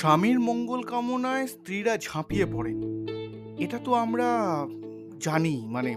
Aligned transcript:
স্বামীর 0.00 0.40
মঙ্গল 0.40 0.82
কামনায় 0.82 1.46
স্ত্রীরা 1.46 1.96
ঝাঁপিয়ে 1.96 2.46
পড়েন। 2.46 3.06
এটা 3.58 3.78
তো 3.78 3.94
আমরা 3.94 4.28
জানি 5.20 5.62
মানে 5.66 5.96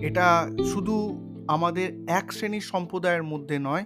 এটা 0.00 0.50
শুধু 0.72 1.18
আমাদের 1.48 2.08
এক 2.08 2.32
শ্রেণির 2.32 2.60
সম্প্রদায়ের 2.60 3.22
মধ্যে 3.22 3.58
নয়, 3.58 3.84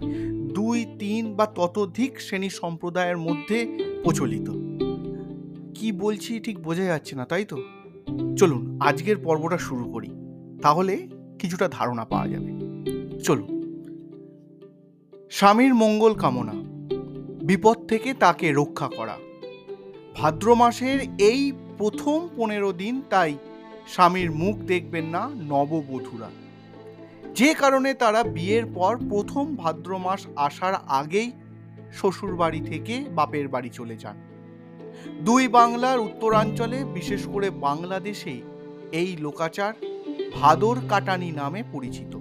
দুই, 0.53 0.85
তিন 0.99 1.35
বা 1.35 1.45
ততোধিক 1.45 2.21
শ্রেণির 2.21 2.49
সম্প্রদায়ের 2.49 3.17
মধ্যে 3.17 3.77
প্রচলিত। 4.03 4.49
কি 5.75 5.91
বলছি 5.91 6.39
ঠিক 6.39 6.59
বোঝা 6.59 6.83
যাচ্ছে 6.83 7.15
না, 7.15 7.25
তাই 7.25 7.45
তো? 7.45 7.57
চলুন, 8.37 8.79
আজকের 8.81 9.17
পর্বটা 9.17 9.57
শুরু 9.57 9.91
করি। 9.91 10.09
তাহলে 10.61 11.07
কিছুটা 11.39 11.69
ধারণা 11.71 12.05
পাওয়া 12.05 12.27
যাবে। 12.27 12.51
চলুন। 13.19 13.49
স্বামীর 15.31 15.73
মঙ্গল 15.73 16.13
কামনা, 16.13 16.53
বিপদ 17.45 17.77
থেকে 17.87 18.13
তাকে 18.13 18.51
রক্ষা 18.51 18.87
করা। 18.87 19.17
ভাদ্র 20.15 20.55
মাসের 20.55 20.99
এই 21.17 21.51
প্রথম 21.77 22.27
পনেরো 22.35 22.73
দিন 22.73 23.01
তাই 23.09 23.37
স্বামীর 23.87 24.31
মুখ 24.31 24.55
দেখবেন 24.55 25.05
না 25.05 25.29
নববধূরা। 25.51 26.29
যে 27.35 27.53
কারণে 27.53 27.93
তারা 27.93 28.23
বিয়ের 28.23 28.65
পর 28.65 28.97
প্রথম 29.09 29.55
ভাদ্র 29.55 29.97
মাস 29.97 30.27
আসার 30.35 30.73
আগেই 30.87 31.31
শ্বশুর 31.93 32.35
বাড়ি 32.35 32.61
থেকে 32.61 33.05
বাপের 33.15 33.47
বাড়ি 33.47 33.69
চলে 33.69 33.95
যান। 33.97 34.17
দুই 35.21 35.47
বাংলার 35.47 35.99
উত্তরাঞ্চলে, 35.99 36.83
বিশেষ 36.83 37.27
করে 37.27 37.49
বাংলাদেশে 37.49 38.41
এই 38.91 39.17
লোকাচার 39.17 39.73
ভাদর 40.33 40.77
কাটানি 40.89 41.31
নামে 41.31 41.63
পরিচিত। 41.71 42.13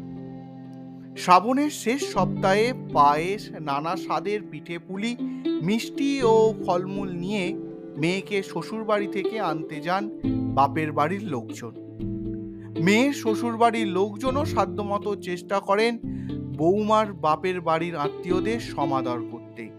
শ্রাবণের 1.17 1.71
শেষ 1.71 2.01
সপ্তাহে 2.13 2.73
পায়েস, 2.93 3.51
নানা 3.61 3.97
স্বাদের 3.97 4.41
পিঠে 4.51 4.79
পুলি, 4.79 5.17
মিষ্টি 5.63 6.23
ও 6.23 6.55
ফলমূল 6.67 7.11
নিয়ে 7.13 7.45
মেয়েকে 7.97 8.43
শ্বশুর 8.43 8.85
বাড়ি 8.85 9.07
থেকে 9.07 9.41
আনতে 9.41 9.81
যান 9.81 10.11
বাপের 10.55 10.93
বাড়ির 10.93 11.23
লোকজন। 11.23 11.73
মেয়ের 12.81 13.13
শ্বশুর 13.13 13.57
বাড়ির 13.57 13.87
লোকজনও 13.87 14.45
সাধ্যমতো 14.45 15.17
চেষ্টা 15.17 15.61
করেন 15.61 15.99
বৌমার 16.57 17.13
বাপের 17.13 17.61
বাড়ির 17.61 17.97
আত্মীয়দের 17.97 18.61
সমাদর 18.61 19.21
করতে। 19.31 19.71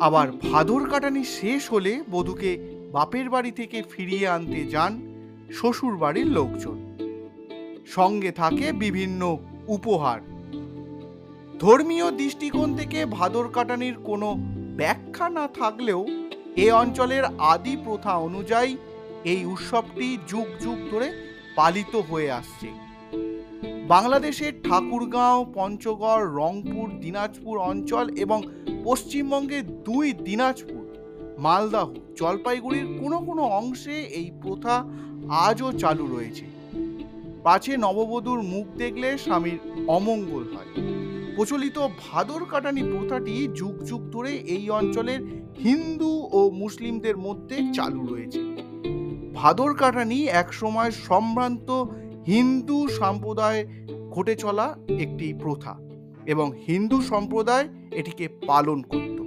আবার 0.00 0.32
ভাদর 0.32 0.90
কাটানি 0.90 1.24
শেষ 1.24 1.72
হলে 1.72 2.02
বধূকে 2.10 2.58
বাপের 2.92 3.30
বাড়ি 3.30 3.50
থেকে 3.50 3.82
ফিরিয়ে 3.90 4.28
আনতে 4.28 4.64
যান 4.64 5.00
শ্বশুর 5.52 5.96
বাড়ির 5.96 6.26
লোকজন। 6.26 6.96
সঙ্গে 7.86 8.32
থাকে 8.32 8.72
বিভিন্ন 8.72 9.38
উপহার। 9.68 10.20
ধর্মীয় 11.58 12.10
দৃষ্টিকোণ 12.10 12.76
থেকে 12.76 13.06
ভাদর 13.06 13.48
কাটানির 13.48 13.94
কোনো 13.94 14.36
ব্যাখ্যা 14.76 15.28
না 15.28 15.48
থাকলেও 15.48 16.06
এ 16.56 16.72
অঞ্চলের 16.72 17.24
আদি 17.24 17.76
প্রথা 17.84 18.12
অনুযায়ী 18.16 18.76
এই 19.24 19.44
উৎসবটি 19.44 20.18
যুগ 20.28 20.46
যুগ 20.60 20.78
ধরে 20.90 21.12
পালিত 21.56 21.96
হয়ে 21.96 22.30
আসছে। 22.30 22.68
বাংলাদেশের 23.88 24.52
ঠাকুরগাঁও, 24.62 25.46
পঞ্চগড়, 25.54 26.24
রংপুর, 26.34 26.90
দিনাজপুর 27.00 27.58
অঞ্চল 27.58 28.08
এবং 28.08 28.42
পশ্চিমবঙ্গের 28.84 29.82
দুই 29.82 30.12
দিনাজপুর 30.12 30.82
মালদাহ 31.38 31.88
জলপাইগুড়ির 32.16 32.86
কোনো 33.00 33.18
কোনো 33.18 33.42
অংশে 33.42 33.92
এই 33.92 34.30
প্রথা 34.42 34.84
আজও 35.28 35.72
চালু 35.72 36.06
রয়েছে। 36.06 36.46
পাছে 37.42 37.76
নববধূর 37.76 38.42
মুখ 38.42 38.66
দেখলে 38.76 39.18
স্বামীর 39.18 39.58
অমঙ্গল 39.88 40.44
হয়। 40.56 41.01
প্রচলিত 41.42 41.78
ভাদর 41.98 42.44
কাটানি 42.44 42.82
প্রথাটি 42.82 43.48
যুগ 43.54 43.84
যুগ 43.84 44.10
ধরে 44.10 44.32
এই 44.36 44.70
অঞ্চলের 44.70 45.20
হিন্দু 45.64 46.28
ও 46.32 46.50
মুসলিমদের 46.50 47.16
মধ্যে 47.16 47.56
চালু 47.72 48.06
রয়েছে। 48.06 48.40
ভাদর 49.34 49.74
কাটানি 49.74 50.26
একসময় 50.26 50.90
সম্ভ্রান্ত 50.90 51.70
হিন্দু 52.26 52.88
সম্প্রদায় 52.88 53.66
ঘটে 54.10 54.34
চলা 54.34 54.76
একটি 54.98 55.34
প্রথা 55.40 55.76
এবং 56.26 56.52
হিন্দু 56.66 57.00
সম্প্রদায় 57.02 57.68
এটিকে 57.92 58.28
পালন 58.46 58.82
করত। 58.82 59.18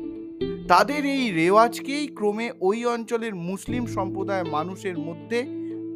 তাদের 0.68 1.06
এই 1.06 1.32
রেওয়াজকেই 1.32 2.08
ক্রমে 2.08 2.52
ওই 2.62 2.86
অঞ্চলের 2.86 3.36
মুসলিম 3.36 3.86
সম্প্রদায় 3.86 4.44
মানুষের 4.44 4.98
মধ্যে 4.98 5.40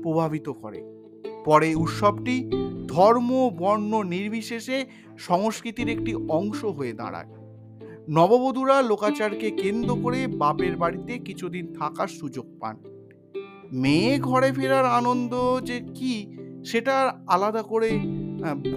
প্রভাবিত 0.04 0.50
করে। 0.50 0.99
পরে 1.46 1.70
উৎসবটি 1.76 2.36
ধর্ম, 2.88 3.30
বর্ণ 3.62 3.92
নির্বিশেষে 4.04 4.78
সংস্কৃতির 5.18 5.90
একটি 5.90 6.12
অংশ 6.30 6.66
হয়ে 6.66 6.94
দাঁড়ায়। 6.94 7.30
নববধূরা 8.10 8.82
লোকাচারকে 8.82 9.52
কেন্দ্র 9.52 9.90
করে 10.04 10.28
বাপের 10.28 10.78
বাড়িতে 10.78 11.14
কিছুদিন 11.18 11.66
থাকার 11.74 12.08
সুযোগ 12.08 12.46
পান। 12.62 12.76
মেয়ে 13.84 14.20
ঘরে 14.20 14.52
ফেরার 14.52 14.86
আনন্দ 14.86 15.34
যে 15.64 15.78
কি, 15.98 16.14
সেটা 16.66 16.96
আলাদা 17.28 17.62
করে 17.62 17.90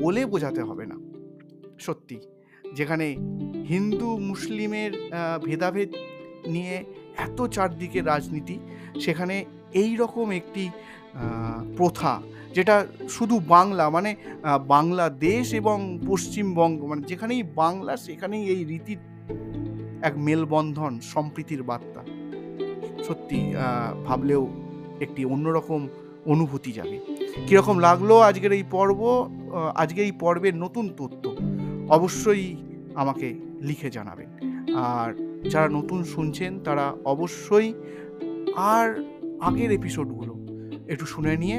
বলে 0.00 0.26
বোঝাতে 0.26 0.62
হবে 0.62 0.84
না। 0.86 0.96
সত্যি, 1.78 2.16
যেখানে 2.74 3.06
হিন্দু, 3.68 4.18
মুসলিমের 4.18 4.92
ভেদাভেদ 5.44 5.90
নিয়ে 6.46 6.84
এত 7.26 7.38
চারদিকে 7.46 8.00
রাজনীতি, 8.02 8.58
সেখানে 9.00 9.44
এই 9.82 9.96
রকম 9.96 10.30
একটি 10.30 10.68
প্রথা, 11.76 12.12
যেটা 12.56 12.76
শুধু 13.08 13.36
বাংলা 13.54 13.84
মানে 13.96 14.10
বাংলাদেশ 14.74 15.44
এবং 15.60 15.78
পশ্চিমবঙ্গ 16.10 16.78
মানে 16.90 17.02
যেখানেই 17.10 17.42
বাংলা, 17.62 17.92
সেখানেই 18.06 18.44
এই 18.54 18.60
রীতির 18.70 19.00
এক 20.08 20.14
মেলবন্ধন, 20.26 20.92
সম্প্রীতির 21.14 21.62
বার্তা। 21.70 22.02
সত্যি 23.06 23.38
ভাবলেও 24.06 24.42
একটি 25.04 25.22
অন্যরকম 25.24 25.80
অনুভূতি 26.32 26.70
যাবে 26.78 26.96
কীরকম 27.46 27.76
লাগল 27.86 28.10
আজকের 28.28 28.52
এই 28.58 28.64
পর্ব? 28.70 29.00
আজকের 29.82 30.04
এই 30.08 30.14
পর্বের 30.22 30.54
নতুন 30.64 30.84
তথ্য 31.00 31.24
অবশ্যই 31.96 32.46
আমাকে 33.02 33.28
লিখে 33.68 33.88
জানাবেন। 33.96 34.28
আর 34.90 35.08
যারা 35.52 35.68
নতুন 35.78 36.00
শুনছেন, 36.14 36.52
তারা 36.66 36.86
অবশ্যই 37.04 37.68
আর 38.72 38.86
আগের 39.48 39.70
এপিসোডগুলো 39.72 40.31
একটু 40.88 41.06
শুনে 41.06 41.36
নিয়ে 41.36 41.58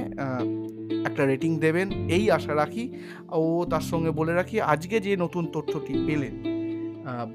একটা 1.06 1.26
রেটিং 1.26 1.60
দেবেন। 1.60 1.88
এই 2.18 2.32
আশা 2.32 2.56
রাখি, 2.56 2.84
ও 3.32 3.66
তার 3.70 3.82
সঙ্গে 3.82 4.12
বলে 4.12 4.34
রাখি, 4.34 4.62
আজকে 4.62 5.00
যে 5.00 5.18
নতুন 5.18 5.44
তথ্যটি 5.54 5.94
পেলেন 6.08 6.34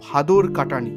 ভাদর 0.01 0.45
কাটানি, 0.53 0.93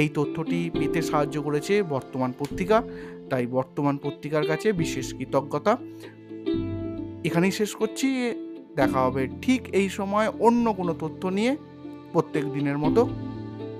এই 0.00 0.08
তথ্যটি 0.08 0.70
পেতে 0.78 1.02
সাহায্য 1.02 1.42
করেছে 1.42 1.82
বর্তমান 1.82 2.32
পত্রিকা। 2.38 2.82
তাই 3.30 3.46
বর্তমান 3.46 3.98
পত্রিকার 4.02 4.44
কাছে 4.46 4.72
বিশেষ 4.72 5.14
কৃতজ্ঞতা। 5.14 5.76
এখানেই 7.24 7.50
শেষ 7.50 7.74
করছি। 7.74 8.08
দেখা 8.76 9.00
হবে 9.06 9.28
ঠিক 9.42 9.60
এই 9.72 9.88
সময় 9.88 10.28
অন্য 10.40 10.72
কোনো 10.72 10.92
তথ্য 10.98 11.26
নিয়ে 11.26 11.56
প্রত্যেক 12.12 12.44
দিনের 12.52 12.78
মতো। 12.78 13.08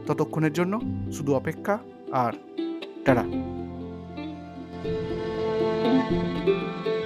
ততক্ষণের 0.06 0.53
জন্য 0.53 0.80
শুধু 1.12 1.34
অপেক্ষা 1.34 1.78
আর 2.12 2.32
টাটা। 3.04 3.25
Música 6.10 7.00